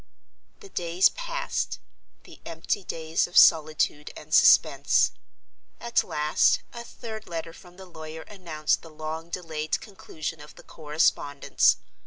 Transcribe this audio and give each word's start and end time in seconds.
The 0.61 0.69
days 0.69 1.09
passed, 1.09 1.77
the 2.23 2.41
empty 2.43 2.83
days 2.83 3.27
of 3.27 3.37
solitude 3.37 4.09
and 4.17 4.33
suspense. 4.33 5.11
At 5.79 6.03
last, 6.03 6.61
a 6.73 6.83
third 6.83 7.27
letter 7.27 7.53
from 7.53 7.77
the 7.77 7.85
lawyer 7.85 8.23
announced 8.23 8.81
the 8.81 8.89
long 8.89 9.29
delayed 9.29 9.79
conclusion 9.79 10.41
of 10.41 10.55
the 10.55 10.63
correspondence. 10.63 11.75